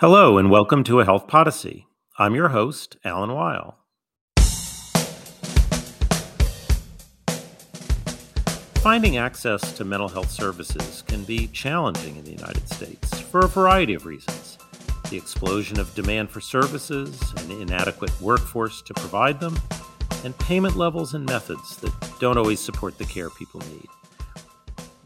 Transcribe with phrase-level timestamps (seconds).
[0.00, 1.86] Hello, and welcome to A Health Podyssey.
[2.18, 3.76] I'm your host, Alan Weil.
[8.76, 13.48] Finding access to mental health services can be challenging in the United States for a
[13.48, 14.56] variety of reasons.
[15.10, 19.60] The explosion of demand for services, an inadequate workforce to provide them,
[20.24, 23.88] and payment levels and methods that don't always support the care people need.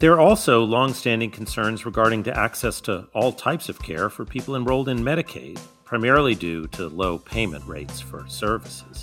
[0.05, 4.55] There are also longstanding concerns regarding the access to all types of care for people
[4.55, 9.03] enrolled in Medicaid, primarily due to low payment rates for services.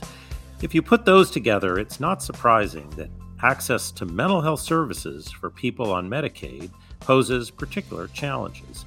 [0.62, 3.10] If you put those together, it's not surprising that
[3.42, 8.86] access to mental health services for people on Medicaid poses particular challenges.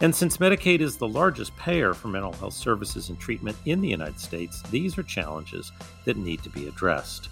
[0.00, 3.88] And since Medicaid is the largest payer for mental health services and treatment in the
[3.88, 5.72] United States, these are challenges
[6.04, 7.28] that need to be addressed.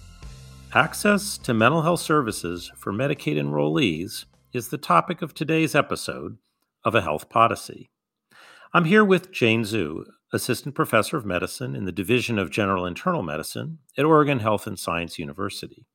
[0.75, 6.37] Access to mental health services for Medicaid enrollees is the topic of today's episode
[6.85, 7.91] of A Health Podyssey.
[8.73, 13.23] I'm here with Jane Zhu, Assistant Professor of Medicine in the Division of General Internal
[13.23, 15.87] Medicine at Oregon Health and Science University.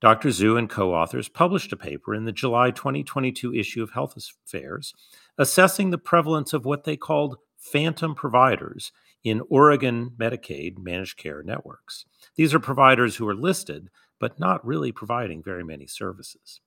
[0.00, 0.30] Dr.
[0.30, 4.94] Zhu and co authors published a paper in the July 2022 issue of Health Affairs
[5.38, 8.90] assessing the prevalence of what they called phantom providers
[9.22, 12.04] in Oregon Medicaid managed care networks.
[12.34, 16.60] These are providers who are listed but not really providing very many services.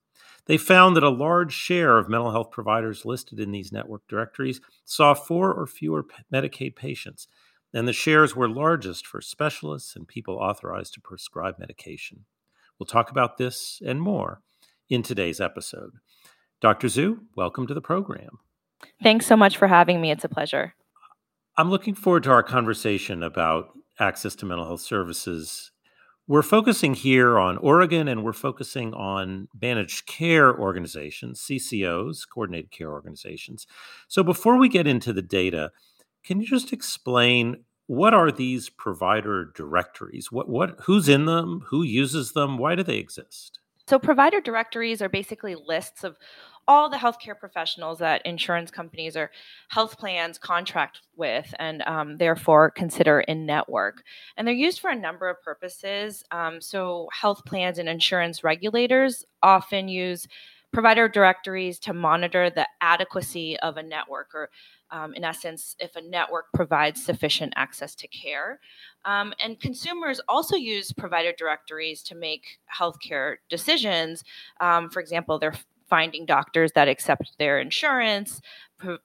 [0.46, 4.60] They found that a large share of mental health providers listed in these network directories
[4.84, 7.28] saw four or fewer Medicaid patients,
[7.72, 12.24] and the shares were largest for specialists and people authorized to prescribe medication.
[12.78, 14.42] We'll talk about this and more
[14.88, 15.92] in today's episode.
[16.60, 16.86] Dr.
[16.86, 18.38] Zhu, welcome to the program.
[19.02, 20.10] Thanks so much for having me.
[20.10, 20.74] It's a pleasure.
[21.56, 25.71] I'm looking forward to our conversation about access to mental health services.
[26.28, 32.92] We're focusing here on Oregon and we're focusing on managed care organizations, CCOs, coordinated care
[32.92, 33.66] organizations.
[34.06, 35.72] So before we get into the data,
[36.24, 40.30] can you just explain what are these provider directories?
[40.30, 41.64] What what who's in them?
[41.68, 42.56] Who uses them?
[42.56, 43.58] Why do they exist?
[43.88, 46.16] So provider directories are basically lists of
[46.68, 49.30] all the healthcare professionals that insurance companies or
[49.68, 54.02] health plans contract with and um, therefore consider in network.
[54.36, 56.24] And they're used for a number of purposes.
[56.30, 60.26] Um, so, health plans and insurance regulators often use
[60.72, 64.48] provider directories to monitor the adequacy of a network or
[64.92, 68.60] um, in essence, if a network provides sufficient access to care.
[69.06, 74.22] Um, and consumers also use provider directories to make healthcare decisions.
[74.60, 75.54] Um, for example, they're
[75.92, 78.40] finding doctors that accept their insurance,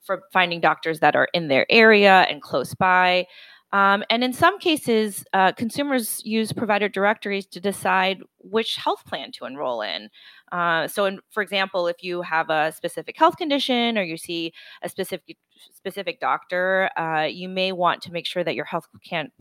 [0.06, 3.26] for finding doctors that are in their area and close by.
[3.74, 9.34] Um, and in some cases, uh, consumers use provider directories to decide which health plan
[9.34, 10.08] to enroll in.
[10.54, 14.54] Uh, so, in, for example, if you have a specific health condition or you see
[14.82, 15.38] a specific
[15.74, 18.88] specific doctor, uh, you may want to make sure that your health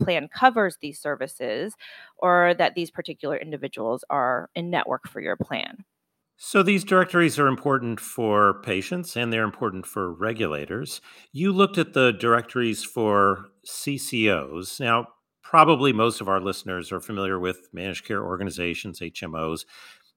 [0.01, 1.73] plan covers these services,
[2.17, 5.85] or that these particular individuals are in network for your plan.
[6.39, 11.01] So these directories are important for patients and they're important for regulators.
[11.31, 14.79] You looked at the directories for CCOs.
[14.79, 15.07] Now,
[15.41, 19.65] probably most of our listeners are familiar with managed care organizations, HMOs.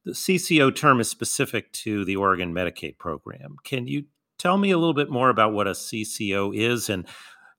[0.05, 3.57] The CCO term is specific to the Oregon Medicaid program.
[3.65, 4.05] Can you
[4.39, 7.07] tell me a little bit more about what a CCO is and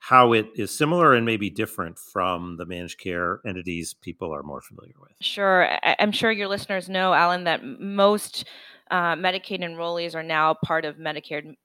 [0.01, 4.59] how it is similar and maybe different from the managed care entities people are more
[4.59, 5.11] familiar with.
[5.21, 5.67] Sure.
[5.83, 8.45] I- am sure your listeners know, Alan, that most
[8.89, 11.55] uh, Medicaid enrollees are now part of Medicare.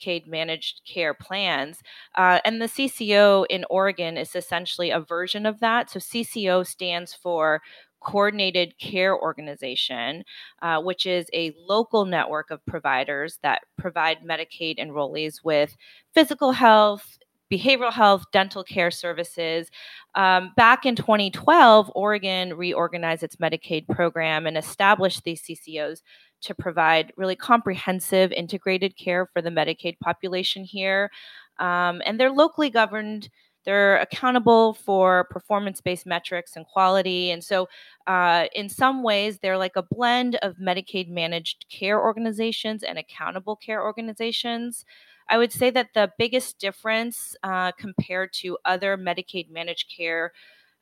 [0.00, 1.80] Medicaid managed care plans.
[2.16, 5.90] Uh, and the CCO in Oregon is essentially a version of that.
[5.90, 7.60] So, CCO stands for
[8.04, 10.24] Coordinated Care Organization,
[10.62, 15.76] uh, which is a local network of providers that provide Medicaid enrollees with
[16.12, 17.13] physical health,
[17.52, 19.70] behavioral health, dental care services.
[20.14, 26.00] Um, back in 2012, Oregon reorganized its Medicaid program and established these CCOs
[26.42, 31.10] to provide really comprehensive integrated care for the Medicaid population here.
[31.58, 33.28] Um, and they're locally governed.
[33.64, 37.30] They're accountable for performance based metrics and quality.
[37.30, 37.68] And so,
[38.06, 43.56] uh, in some ways, they're like a blend of Medicaid managed care organizations and accountable
[43.56, 44.84] care organizations.
[45.28, 50.32] I would say that the biggest difference uh, compared to other Medicaid managed care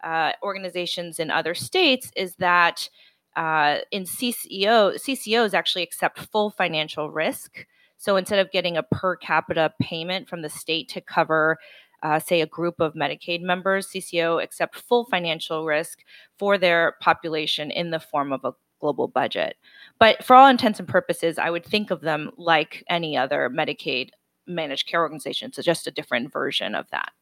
[0.02, 2.88] uh, organizations in other states is that
[3.36, 7.66] uh, in CCO, CCOs actually accept full financial risk.
[7.96, 11.58] So instead of getting a per capita payment from the state to cover,
[12.02, 16.00] uh, say, a group of Medicaid members, CCO accept full financial risk
[16.36, 19.56] for their population in the form of a global budget.
[20.00, 24.10] But for all intents and purposes, I would think of them like any other Medicaid
[24.46, 25.58] managed care organizations.
[25.58, 27.12] It's just a different version of that.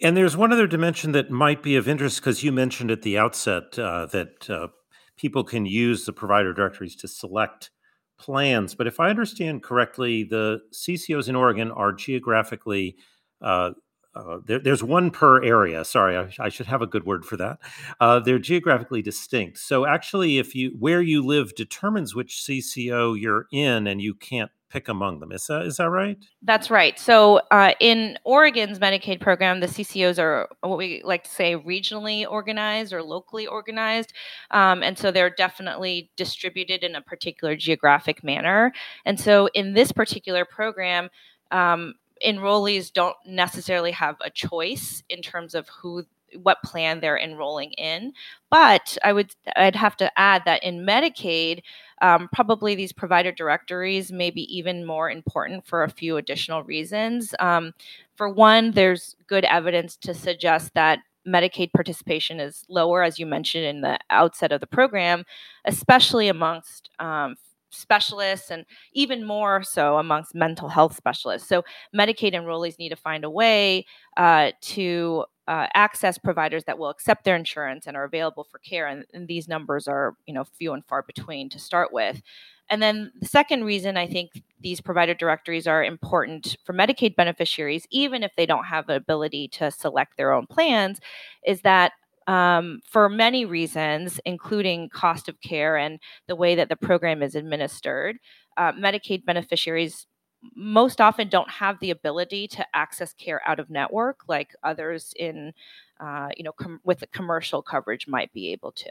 [0.00, 3.16] And there's one other dimension that might be of interest because you mentioned at the
[3.16, 4.68] outset uh, that uh,
[5.16, 7.70] people can use the provider directories to select
[8.18, 8.74] plans.
[8.74, 12.96] But if I understand correctly, the CCOs in Oregon are geographically
[13.40, 13.70] uh,
[14.14, 15.84] uh, there, there's one per area.
[15.84, 17.58] Sorry, I, I, should have a good word for that.
[17.98, 19.58] Uh, they're geographically distinct.
[19.58, 24.52] So actually, if you where you live determines which CCO you're in, and you can't
[24.74, 25.30] pick among them.
[25.30, 26.18] Is that is that right?
[26.42, 26.98] That's right.
[26.98, 32.26] So uh, in Oregon's Medicaid program, the CCOs are what we like to say regionally
[32.28, 34.12] organized or locally organized,
[34.50, 38.72] um, and so they're definitely distributed in a particular geographic manner.
[39.04, 41.08] And so in this particular program.
[41.50, 41.94] Um,
[42.24, 46.04] enrollees don't necessarily have a choice in terms of who
[46.42, 48.12] what plan they're enrolling in.
[48.50, 51.62] But i would i'd have to add that in medicaid
[52.02, 57.34] um, probably these provider directories may be even more important for a few additional reasons.
[57.38, 57.72] Um,
[58.16, 63.64] for one there's good evidence to suggest that medicaid participation is lower as you mentioned
[63.64, 65.24] in the outset of the program
[65.64, 67.34] especially amongst um,
[67.74, 71.48] specialists and even more so amongst mental health specialists.
[71.48, 73.86] So, Medicaid enrollees need to find a way
[74.16, 78.86] uh, to uh, access providers that will accept their insurance and are available for care.
[78.86, 82.22] And, and, these numbers are, you know, few and far between to start with.
[82.70, 87.86] And then the second reason I think these provider directories are important for Medicaid beneficiaries,
[87.90, 90.98] even if they don't have the ability to select their own plans,
[91.46, 91.92] is that
[92.26, 97.34] um, for many reasons, including cost of care and the way that the program is
[97.34, 98.18] administered.
[98.56, 100.06] Uh, Medicaid beneficiaries
[100.54, 105.52] most often don't have the ability to access care out of network like others in,
[106.00, 108.90] uh, you know, com- with commercial coverage might be able to.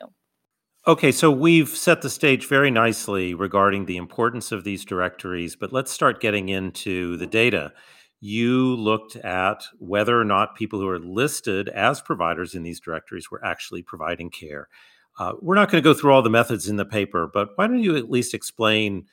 [0.86, 5.72] Okay, so we've set the stage very nicely regarding the importance of these directories, but
[5.72, 7.72] let's start getting into the data
[8.24, 13.30] you looked at whether or not people who are listed as providers in these directories
[13.30, 14.70] were actually providing care.
[15.20, 17.68] Uh, we're not going to go through all the methods in the paper, but why
[17.68, 19.06] don't you at least explain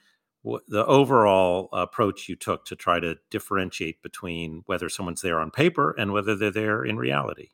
[0.43, 5.51] what the overall approach you took to try to differentiate between whether someone's there on
[5.51, 7.49] paper and whether they're there in reality?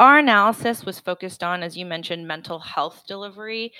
[0.00, 3.72] Our analysis was focused on, as you mentioned, mental health delivery.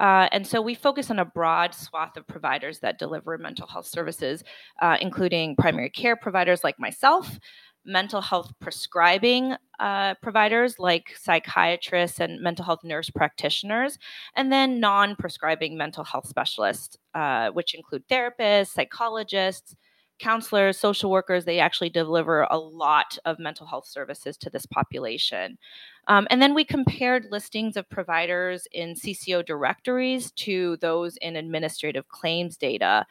[0.00, 3.86] Uh, and so we focus on a broad swath of providers that deliver mental health
[3.86, 4.42] services,
[4.82, 7.38] uh, including primary care providers like myself,
[7.84, 13.96] mental health prescribing uh, providers like psychiatrists and mental health nurse practitioners,
[14.34, 19.76] and then non prescribing mental health specialists, uh, which include therapists, psychologists,
[20.20, 25.58] counselors, social workers, they actually deliver a lot of mental health services to this population.
[26.06, 32.08] Um, and then we compared listings of providers in CCO directories to those in administrative
[32.08, 33.06] claims data.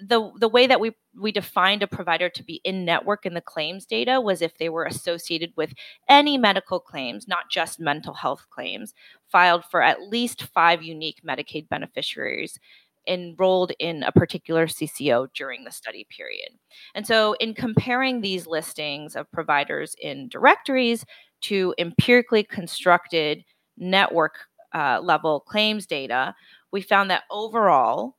[0.00, 3.40] The, the way that we, we defined a provider to be in network in the
[3.40, 5.74] claims data was if they were associated with
[6.08, 8.94] any medical claims, not just mental health claims,
[9.26, 12.60] filed for at least five unique Medicaid beneficiaries
[13.06, 16.50] enrolled in a particular CCO during the study period.
[16.94, 21.04] And so, in comparing these listings of providers in directories
[21.42, 23.44] to empirically constructed
[23.76, 24.34] network
[24.74, 26.34] uh, level claims data,
[26.72, 28.16] we found that overall,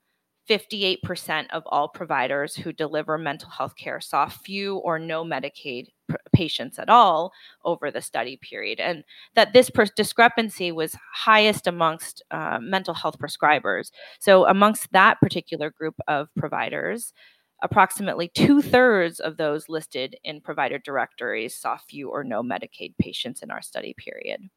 [0.50, 6.16] 58% of all providers who deliver mental health care saw few or no Medicaid pr-
[6.34, 7.32] patients at all
[7.64, 9.04] over the study period, and
[9.36, 13.92] that this per- discrepancy was highest amongst uh, mental health prescribers.
[14.20, 17.14] So, amongst that particular group of providers,
[17.62, 23.42] approximately two thirds of those listed in provider directories saw few or no Medicaid patients
[23.42, 24.50] in our study period.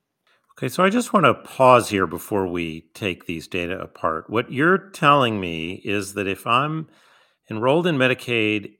[0.58, 4.28] Okay, so I just want to pause here before we take these data apart.
[4.28, 6.88] What you're telling me is that if I'm
[7.50, 8.72] enrolled in Medicaid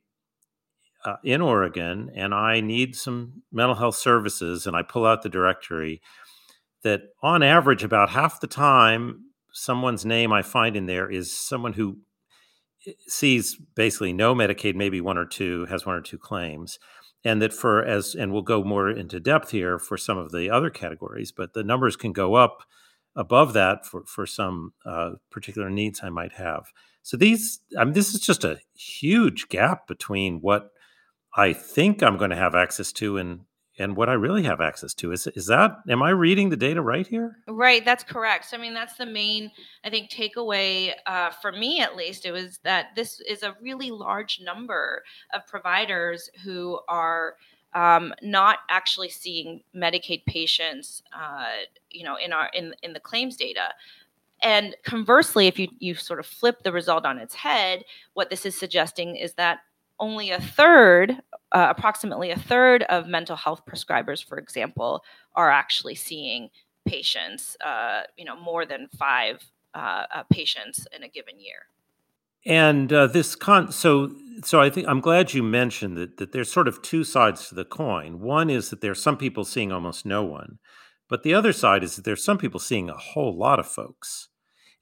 [1.06, 5.30] uh, in Oregon and I need some mental health services and I pull out the
[5.30, 6.02] directory,
[6.82, 11.72] that on average, about half the time, someone's name I find in there is someone
[11.72, 11.98] who
[12.86, 16.78] eh, sees basically no Medicaid, maybe one or two, has one or two claims
[17.24, 20.50] and that for as and we'll go more into depth here for some of the
[20.50, 22.64] other categories but the numbers can go up
[23.16, 26.72] above that for for some uh, particular needs i might have.
[27.02, 30.70] So these i mean this is just a huge gap between what
[31.36, 33.40] i think i'm going to have access to and
[33.82, 35.12] and what I really have access to.
[35.12, 37.38] Is is that am I reading the data right here?
[37.48, 38.46] Right, that's correct.
[38.46, 39.50] So, I mean, that's the main
[39.84, 42.24] I think takeaway uh, for me at least.
[42.24, 45.02] It was that this is a really large number
[45.34, 47.34] of providers who are
[47.74, 51.46] um, not actually seeing Medicaid patients, uh,
[51.90, 53.74] you know, in our in in the claims data.
[54.42, 57.84] And conversely, if you you sort of flip the result on its head,
[58.14, 59.60] what this is suggesting is that
[60.00, 61.22] only a third,
[61.52, 65.04] uh, approximately a third of mental health prescribers, for example,
[65.34, 66.48] are actually seeing
[66.86, 69.44] patients, uh, you know, more than five
[69.74, 71.66] uh, uh, patients in a given year.
[72.44, 76.50] And uh, this con so so I think I'm glad you mentioned that that there's
[76.50, 78.20] sort of two sides to the coin.
[78.20, 80.58] One is that there's some people seeing almost no one,
[81.08, 84.28] but the other side is that there's some people seeing a whole lot of folks.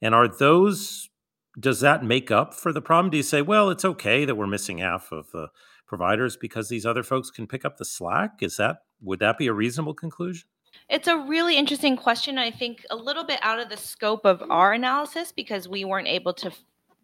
[0.01, 1.11] And are those
[1.59, 3.11] does that make up for the problem?
[3.11, 5.49] Do you say, well, it's okay that we're missing half of the
[5.91, 8.43] providers because these other folks can pick up the slack?
[8.43, 10.49] Is that would that be a reasonable conclusion?
[10.89, 12.39] It's a really interesting question.
[12.39, 16.07] I think a little bit out of the scope of our analysis because we weren't
[16.07, 16.53] able to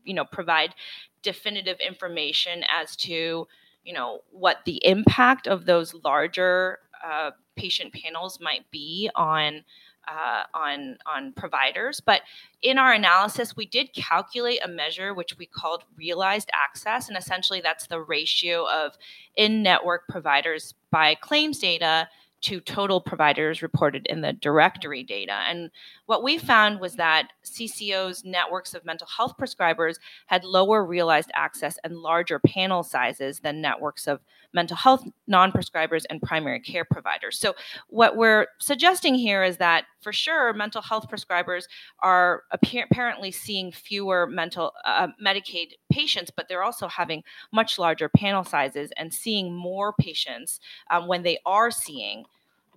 [0.05, 0.75] you know provide
[1.23, 3.49] definitive information as to
[3.85, 9.65] you know what the impact of those larger uh, patient panels might be on
[10.09, 12.01] uh, on on providers.
[12.01, 12.23] But
[12.63, 17.61] in our analysis, we did calculate a measure which we called realized access, and essentially
[17.61, 18.97] that's the ratio of
[19.37, 22.09] in-network providers by claims data
[22.43, 25.33] to total providers reported in the directory data.
[25.49, 25.71] And
[26.07, 31.79] what we found was that CCO's networks of mental health prescribers had lower realized access
[31.83, 34.21] and larger panel sizes than networks of
[34.53, 37.39] mental health non prescribers and primary care providers.
[37.39, 37.55] So,
[37.89, 41.65] what we're suggesting here is that for sure, mental health prescribers
[42.01, 48.45] are apparently seeing fewer mental uh, Medicaid patients, but they're also having much larger panel
[48.45, 52.25] sizes and seeing more patients um, when they are seeing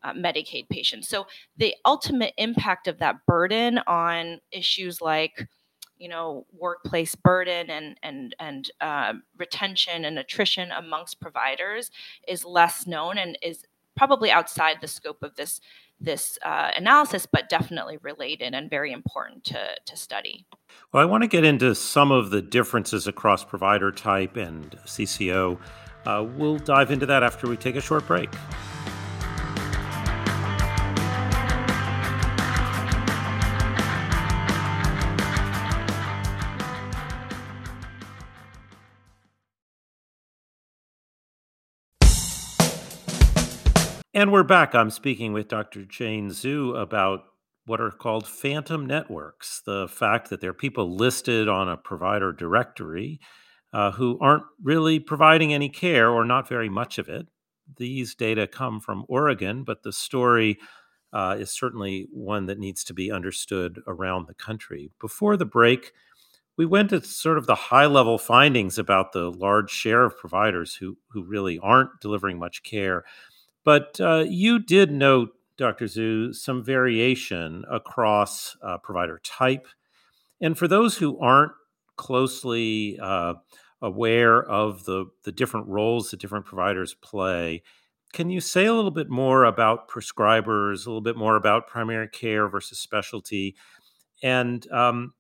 [0.04, 1.08] uh, Medicaid patients.
[1.08, 1.28] So
[1.58, 5.48] the ultimate impact of that burden on issues like
[5.98, 11.92] you know workplace burden and and and uh, retention and attrition amongst providers
[12.28, 13.64] is less known and is
[13.98, 15.60] probably outside the scope of this
[16.00, 20.46] this uh, analysis, but definitely related and very important to, to study.
[20.94, 25.60] Well, I want to get into some of the differences across provider type and CCO.
[26.06, 28.30] Uh, we'll dive into that after we take a short break.
[44.20, 44.76] And we're back.
[44.76, 45.86] I'm speaking with Dr.
[45.86, 47.24] Jane Zhu about
[47.66, 52.34] what are called phantom networks the fact that there are people listed on a provider
[52.34, 53.22] directory
[53.72, 57.28] uh, who aren't really providing any care or not very much of it.
[57.78, 60.58] These data come from Oregon, but the story
[61.14, 64.92] uh, is certainly one that needs to be understood around the country.
[65.00, 65.94] Before the break,
[66.58, 70.76] we went to sort of the high level findings about the large share of providers
[70.76, 73.06] who, who really aren't delivering much care.
[73.64, 75.86] But uh, you did note, Dr.
[75.86, 79.68] Zhu, some variation across uh, provider type.
[80.42, 81.52] And for those who aren't
[81.98, 83.34] closely uh,
[83.82, 87.62] aware of the, the different roles that different providers play,
[88.14, 92.08] can you say a little bit more about prescribers, a little bit more about primary
[92.08, 93.56] care versus specialty,
[94.24, 95.14] and um,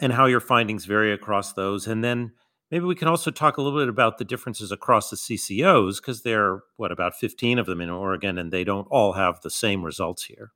[0.00, 1.86] and how your findings vary across those?
[1.86, 2.32] And then
[2.70, 6.22] Maybe we can also talk a little bit about the differences across the CCOs because
[6.22, 9.50] there are, what, about 15 of them in Oregon, and they don't all have the
[9.50, 10.52] same results here.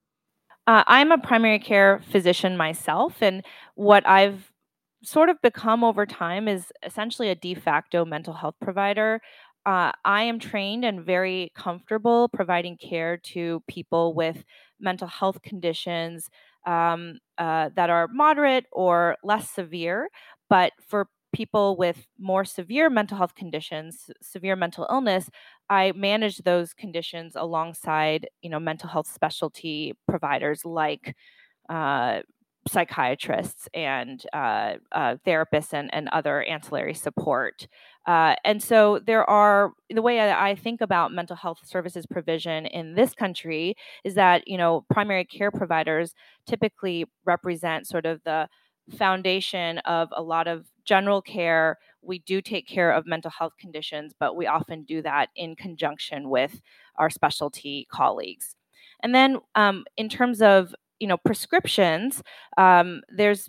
[0.66, 4.52] Uh, I'm a primary care physician myself, and what I've
[5.02, 9.20] sort of become over time is essentially a de facto mental health provider.
[9.66, 14.44] Uh, I am trained and very comfortable providing care to people with
[14.80, 16.28] mental health conditions
[16.66, 20.08] um, uh, that are moderate or less severe.
[20.48, 25.30] But for people with more severe mental health conditions, severe mental illness,
[25.68, 31.16] I manage those conditions alongside, you know, mental health specialty providers like
[31.68, 32.20] uh,
[32.68, 37.66] psychiatrists and uh, uh, therapists and, and other ancillary support.
[38.06, 42.66] Uh, and so there are the way I, I think about mental health services provision
[42.66, 46.14] in this country is that you know primary care providers
[46.46, 48.48] typically represent sort of the
[48.90, 51.78] foundation of a lot of general care.
[52.02, 56.30] We do take care of mental health conditions, but we often do that in conjunction
[56.30, 56.60] with
[56.96, 58.56] our specialty colleagues.
[59.02, 62.22] And then, um, in terms of you know prescriptions,
[62.58, 63.48] um, there's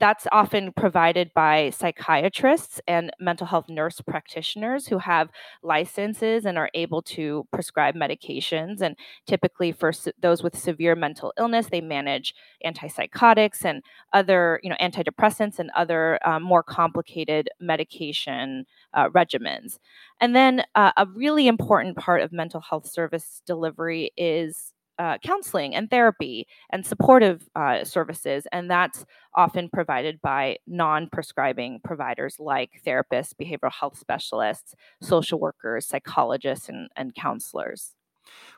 [0.00, 5.30] that's often provided by psychiatrists and mental health nurse practitioners who have
[5.62, 8.80] licenses and are able to prescribe medications.
[8.80, 8.96] And
[9.26, 12.34] typically, for those with severe mental illness, they manage
[12.66, 13.82] antipsychotics and
[14.12, 19.78] other, you know, antidepressants and other um, more complicated medication uh, regimens.
[20.20, 25.74] And then, uh, a really important part of mental health service delivery is uh, counseling
[25.74, 32.70] and therapy and supportive uh, services, and that's often provided by non prescribing providers like
[32.86, 37.94] therapists, behavioral health specialists, social workers, psychologists, and, and counselors.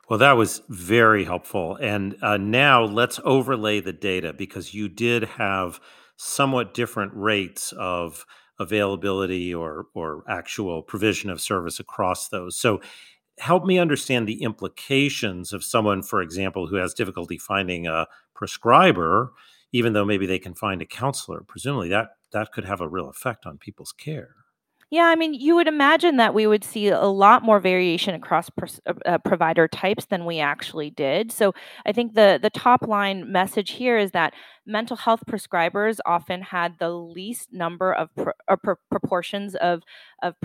[0.09, 1.75] Well, that was very helpful.
[1.75, 5.79] And uh, now let's overlay the data because you did have
[6.15, 8.25] somewhat different rates of
[8.59, 12.57] availability or or actual provision of service across those.
[12.57, 12.81] So
[13.39, 19.33] help me understand the implications of someone, for example, who has difficulty finding a prescriber,
[19.71, 21.43] even though maybe they can find a counselor.
[21.47, 24.35] Presumably, that that could have a real effect on people's care.
[24.89, 28.49] Yeah, I mean, you would imagine that we would see a lot more variation across
[28.85, 31.31] uh, uh provider types than we actually did.
[31.31, 31.53] So,
[31.85, 34.33] I think the the top line message here is that
[34.65, 39.83] mental health prescribers often had the least number of pro- uh, pr- proportions of
[40.23, 40.35] of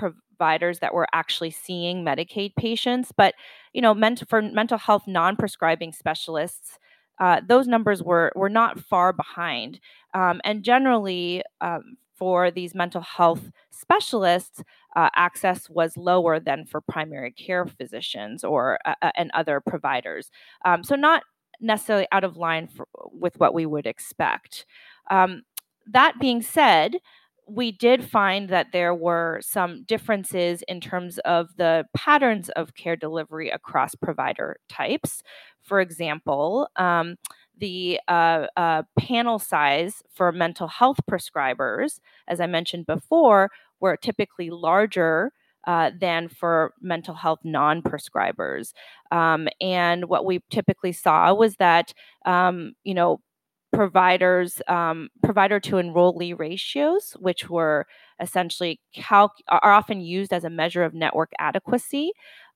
[0.43, 3.13] providers that were actually seeing Medicaid patients.
[3.17, 3.35] But
[3.73, 6.79] you know, meant for mental health non-prescribing specialists,
[7.21, 9.79] uh, those numbers were were not far behind.
[10.15, 14.65] Um, and generally, um, for these mental health specialists,
[14.97, 20.31] uh, access was lower than for primary care physicians or uh, uh, and other providers.
[20.65, 21.23] Um, so not
[21.61, 24.67] necessarily out of line for, with what we would expect.
[25.09, 25.43] Um,
[25.87, 26.97] that being said,
[27.49, 32.97] we did find that there were some differences in terms of the patterns of care
[32.97, 35.23] delivery across provider types.
[35.63, 37.17] For example, um,
[37.59, 44.51] the uh, uh, panel size for mental health prescribers, as I mentioned before, were typically
[44.51, 45.33] larger
[45.67, 48.73] uh, than for mental health non prescribers.
[49.11, 51.93] Um, and what we typically saw was that,
[52.27, 53.21] um, you know,
[53.73, 57.87] providers um, provider to enrollee ratios which were
[58.21, 62.13] essentially calc- are often used as a measure of network adequacy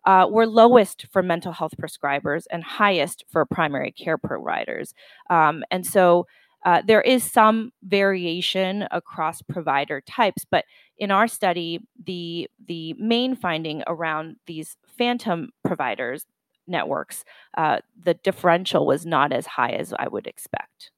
[0.07, 4.95] uh, were lowest for mental health prescribers and highest for primary care providers.
[5.29, 6.27] Um, and so
[6.65, 10.65] uh, there is some variation across provider types but
[10.99, 16.25] in our study the the main finding around these phantom providers
[16.67, 17.25] networks
[17.57, 20.91] uh, the differential was not as high as i would expect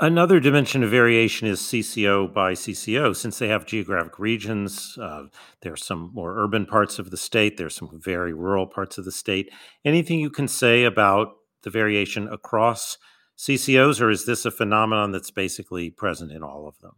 [0.00, 3.14] Another dimension of variation is CCO by CCO.
[3.14, 5.24] Since they have geographic regions, uh,
[5.62, 9.12] there's some more urban parts of the state, there's some very rural parts of the
[9.12, 9.50] state.
[9.84, 12.98] Anything you can say about the variation across
[13.36, 16.92] CCOs, or is this a phenomenon that's basically present in all of them?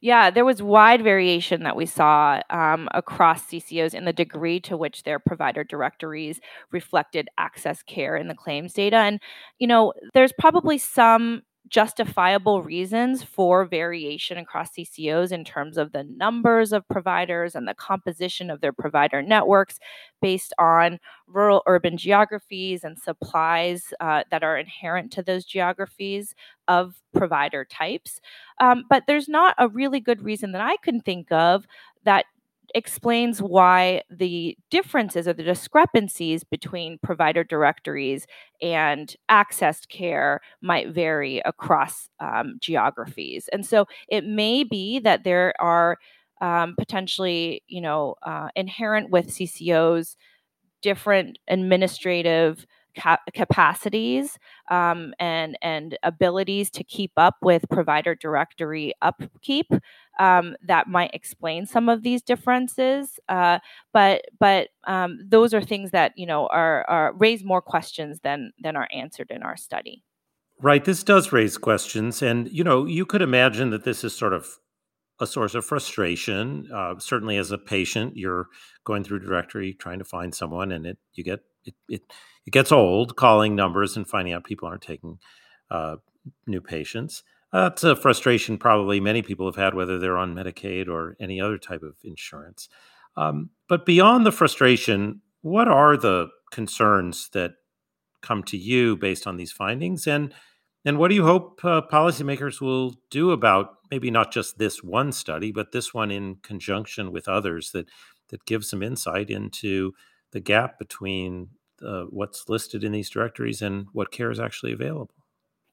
[0.00, 4.76] Yeah, there was wide variation that we saw um, across CCOs in the degree to
[4.76, 6.40] which their provider directories
[6.72, 8.96] reflected access care in the claims data.
[8.96, 9.20] And,
[9.58, 11.42] you know, there's probably some
[11.74, 17.74] justifiable reasons for variation across CCOs in terms of the numbers of providers and the
[17.74, 19.80] composition of their provider networks
[20.22, 26.32] based on rural urban geographies and supplies uh, that are inherent to those geographies
[26.68, 28.20] of provider types.
[28.60, 31.66] Um, but there's not a really good reason that I can think of
[32.04, 32.26] that
[32.74, 38.26] explains why the differences or the discrepancies between provider directories
[38.62, 43.48] and accessed care might vary across um, geographies.
[43.52, 45.98] And so it may be that there are
[46.40, 50.16] um, potentially, you know, uh, inherent with CCOs
[50.82, 54.38] different administrative ca- capacities
[54.70, 59.66] um, and and abilities to keep up with provider directory upkeep
[60.18, 63.18] um, that might explain some of these differences.
[63.28, 63.58] Uh,
[63.92, 68.52] but but um, those are things that you know are, are raise more questions than
[68.62, 70.02] than are answered in our study.
[70.60, 70.84] Right.
[70.84, 74.58] This does raise questions, and you know you could imagine that this is sort of
[75.20, 76.68] a source of frustration.
[76.72, 78.48] Uh, certainly, as a patient, you're
[78.84, 82.02] going through directory trying to find someone, and it you get it, it
[82.46, 85.18] it gets old calling numbers and finding out people aren't taking
[85.70, 85.96] uh,
[86.46, 87.22] new patients.
[87.52, 91.56] That's a frustration probably many people have had, whether they're on Medicaid or any other
[91.56, 92.68] type of insurance.
[93.16, 97.52] Um, but beyond the frustration, what are the concerns that
[98.22, 100.34] come to you based on these findings, and
[100.84, 105.12] and what do you hope uh, policymakers will do about maybe not just this one
[105.12, 107.88] study, but this one in conjunction with others that
[108.30, 109.92] that gives some insight into
[110.32, 115.14] the gap between uh, what's listed in these directories and what care is actually available.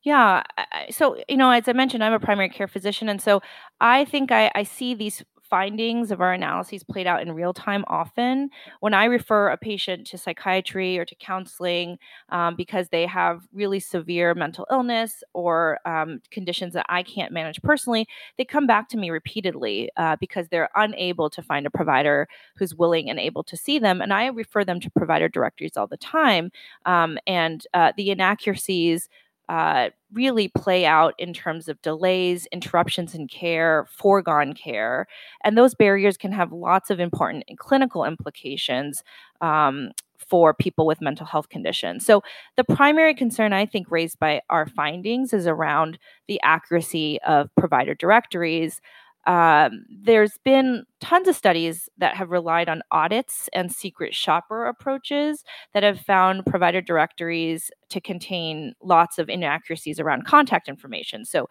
[0.04, 0.44] Yeah.
[0.92, 3.10] So, you know, as I mentioned, I'm a primary care physician.
[3.10, 3.42] And so
[3.80, 7.84] I think I, I see these findings of our analyses played out in real time
[7.88, 8.50] often.
[8.80, 13.82] When I refer a patient to psychiatry or to counseling um, because they have really
[13.82, 18.98] severe mental illness or um, conditions that I can't manage personally, they come back to
[18.98, 23.58] me repeatedly uh, because they're unable to find a provider who's willing and able to
[23.58, 24.02] see them.
[24.02, 26.52] And I refer them to provider directories all the time.
[26.86, 29.10] Um, and uh, the inaccuracies
[29.52, 35.08] uh, really play out in terms of delays, interruptions in care, foregone care.
[35.44, 39.04] And those barriers can have lots of important clinical implications
[39.42, 42.06] um, for people with mental health conditions.
[42.06, 42.24] So,
[42.56, 47.94] the primary concern I think raised by our findings is around the accuracy of provider
[47.94, 48.80] directories.
[49.28, 55.44] Um, there's been tons of studies that have relied on audits and secret shopper approaches
[55.74, 61.26] that have found provider directories to contain lots of inaccuracies around contact information.
[61.26, 61.48] So,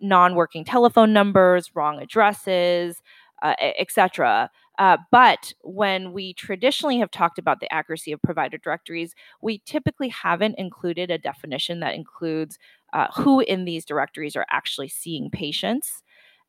[0.00, 3.00] non working telephone numbers, wrong addresses,
[3.42, 4.50] uh, etc.
[4.78, 10.08] Uh, but when we traditionally have talked about the accuracy of provider directories, we typically
[10.08, 12.58] haven't included a definition that includes
[12.92, 16.02] uh, who in these directories are actually seeing patients.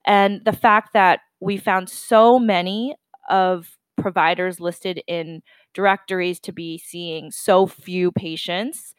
[0.05, 2.95] And the fact that we found so many
[3.29, 5.41] of providers listed in
[5.73, 8.93] directories to be seeing so few patients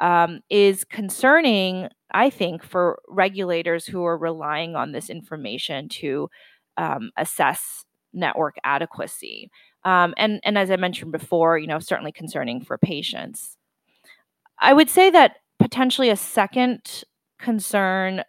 [0.00, 6.28] um, is concerning, I think, for regulators who are relying on this information to
[6.76, 9.50] um, assess network adequacy.
[9.84, 13.56] Um, and, and as I mentioned before, you know, certainly concerning for patients.
[14.58, 17.04] I would say that potentially a second
[17.38, 18.22] concern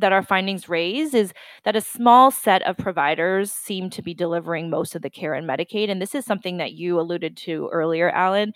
[0.00, 1.32] that our findings raise is
[1.64, 5.44] that a small set of providers seem to be delivering most of the care in
[5.44, 5.90] Medicaid.
[5.90, 8.52] And this is something that you alluded to earlier, Alan.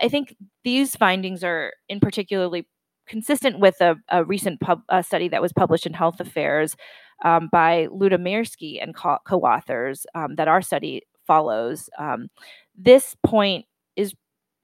[0.00, 2.66] I think these findings are in particularly
[3.06, 6.76] consistent with a, a recent pub, a study that was published in Health Affairs
[7.24, 11.88] um, by Ludomirsky and co authors um, that our study follows.
[11.98, 12.28] Um,
[12.76, 13.66] this point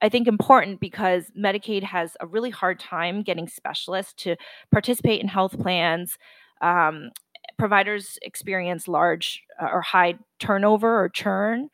[0.01, 4.35] I think important because Medicaid has a really hard time getting specialists to
[4.71, 6.17] participate in health plans.
[6.61, 7.11] Um,
[7.57, 11.69] providers experience large uh, or high turnover or churn,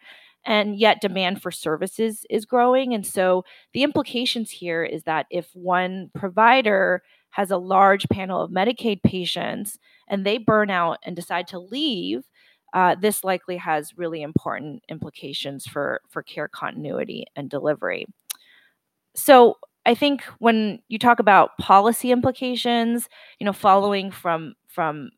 [0.46, 2.94] and yet demand for services is growing.
[2.94, 8.52] And so the implications here is that if one provider has a large panel of
[8.52, 12.24] Medicaid patients and they burn out and decide to leave,
[12.76, 18.06] uh, this likely has really important implications for, for care continuity and delivery.
[19.16, 23.08] So I think when you talk about policy implications,
[23.40, 25.12] you know, following from from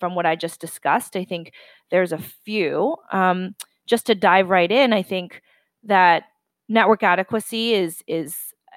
[0.00, 1.52] from what I just discussed, I think
[1.90, 2.96] there's a few.
[3.12, 3.54] Um,
[3.86, 5.42] just to dive right in, I think
[5.84, 6.24] that
[6.68, 8.36] network adequacy is is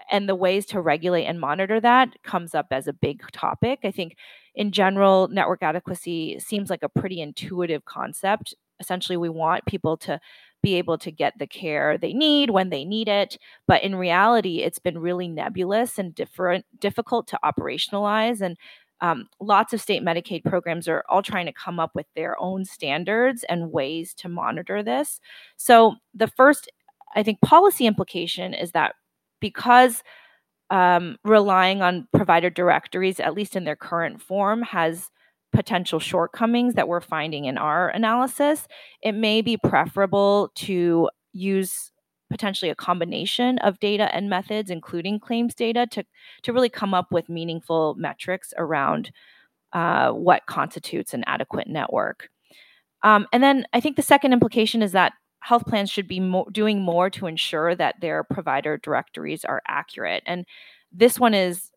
[0.09, 3.79] and the ways to regulate and monitor that comes up as a big topic.
[3.83, 4.15] I think
[4.55, 8.53] in general, network adequacy seems like a pretty intuitive concept.
[8.79, 10.19] Essentially, we want people to
[10.61, 13.37] be able to get the care they need when they need it.
[13.67, 18.41] But in reality, it's been really nebulous and different, difficult to operationalize.
[18.41, 18.57] And
[19.01, 22.65] um, lots of state Medicaid programs are all trying to come up with their own
[22.65, 25.21] standards and ways to monitor this.
[25.55, 26.69] So, the first,
[27.15, 28.95] I think, policy implication is that
[29.39, 30.03] because
[30.69, 35.09] um, relying on provider directories, at least in their current form, has
[35.51, 38.67] potential shortcomings that we're finding in our analysis,
[39.01, 41.91] it may be preferable to use
[42.29, 46.03] potentially a combination of data and methods, including claims data, to,
[46.43, 49.11] to really come up with meaningful metrics around
[49.73, 52.29] uh, what constitutes an adequate network.
[53.01, 56.47] Um, and then I think the second implication is that health plans should be mo-
[56.51, 60.23] doing more to ensure that their provider directories are accurate.
[60.25, 60.45] And
[60.91, 61.71] this one is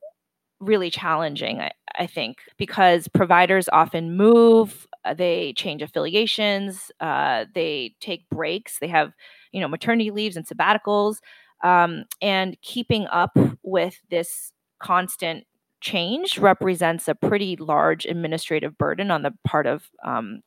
[0.61, 7.95] really challenging, I, I think, because providers often move, uh, they change affiliations, uh, they
[8.01, 9.13] take breaks, they have,
[9.51, 11.17] you know, maternity leaves and sabbaticals,
[11.65, 15.45] um, and keeping up with this constant
[15.81, 20.43] change represents a pretty large administrative burden on the part of um,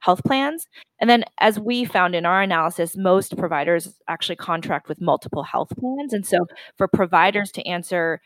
[0.00, 0.66] health plans.
[1.00, 5.72] And then, as we found in our analysis, most providers actually contract with multiple health
[5.78, 6.12] plans.
[6.12, 8.20] And so, for providers to answer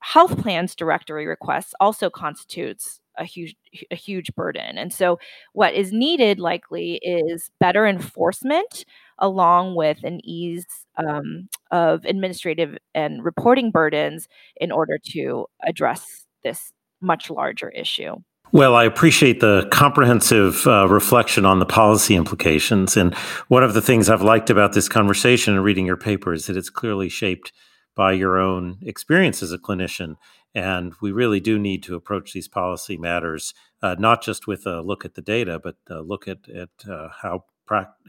[0.00, 3.56] health plans directory requests also constitutes a huge
[3.90, 4.76] a huge burden.
[4.76, 5.18] And so
[5.52, 8.84] what is needed likely is better enforcement
[9.18, 16.72] along with an ease um, of administrative and reporting burdens in order to address this
[17.00, 18.16] much larger issue.
[18.54, 22.96] Well, I appreciate the comprehensive uh, reflection on the policy implications.
[22.96, 23.12] And
[23.48, 26.56] one of the things I've liked about this conversation and reading your paper is that
[26.56, 27.50] it's clearly shaped
[27.96, 30.14] by your own experience as a clinician.
[30.54, 34.82] And we really do need to approach these policy matters uh, not just with a
[34.82, 37.46] look at the data, but look at, at uh, how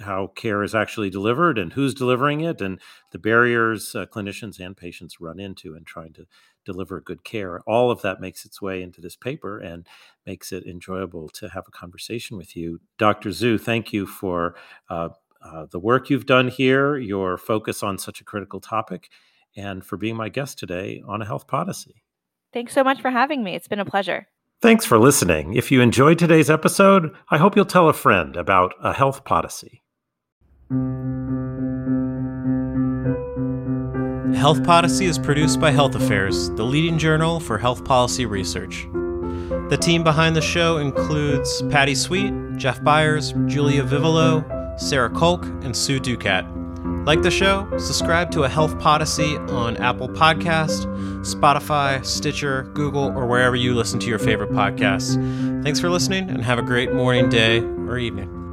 [0.02, 2.80] how care is actually delivered and who's delivering it and
[3.12, 6.26] the barriers uh, clinicians and patients run into in trying to
[6.66, 7.62] deliver good care.
[7.68, 9.88] All of that makes its way into this paper and
[10.26, 12.80] makes it enjoyable to have a conversation with you.
[12.98, 13.30] Dr.
[13.30, 14.56] Zhu, thank you for
[14.90, 15.10] uh,
[15.42, 19.10] uh, the work you've done here, your focus on such a critical topic,
[19.56, 22.04] and for being my guest today on a Health Podyssey
[22.56, 23.54] Thanks so much for having me.
[23.54, 24.30] It's been a pleasure.
[24.66, 25.54] Thanks for listening.
[25.54, 29.84] If you enjoyed today's episode, I hope you'll tell a friend about a health Podyssey.
[34.36, 38.88] Health Podyssey is produced by Health Affairs, the leading journal for health policy research.
[39.70, 44.44] The team behind the show includes Patty Sweet, Jeff Byers, Julia Vivolo,
[44.80, 46.44] Sarah Kolk, and Sue Ducat.
[47.06, 47.70] Like the show?
[47.78, 50.86] Subscribe to a Health Podyssey on Apple Podcast,
[51.26, 55.16] Spotify, Stitcher, Google, or wherever you listen to your favorite podcasts.
[55.64, 58.45] Thanks for listening and have a great morning, day, or evening.